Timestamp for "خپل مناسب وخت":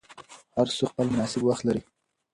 0.91-1.63